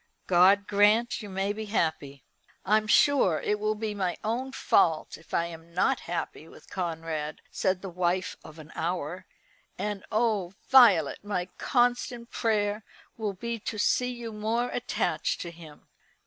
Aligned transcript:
God 0.25 0.65
grant 0.65 1.21
you 1.21 1.29
may 1.29 1.53
be 1.53 1.65
happy!" 1.65 2.23
"I'm 2.65 2.87
sure 2.87 3.39
it 3.39 3.59
will 3.59 3.75
be 3.75 3.93
my 3.93 4.17
own 4.23 4.51
fault 4.51 5.15
if 5.15 5.31
I 5.31 5.45
am 5.45 5.75
not 5.75 5.99
happy 6.09 6.47
with 6.47 6.71
Conrad," 6.71 7.39
said 7.51 7.83
the 7.83 7.89
wife 7.89 8.35
of 8.43 8.57
an 8.57 8.71
hour, 8.73 9.27
"and 9.77 10.03
oh, 10.11 10.53
Violet! 10.69 11.23
my 11.23 11.49
constant 11.59 12.31
prayer 12.31 12.83
will 13.15 13.33
be 13.33 13.59
to 13.59 13.77
see 13.77 14.09
you 14.09 14.33
more 14.33 14.69
attached 14.69 15.39
to 15.41 15.51
him." 15.51 15.85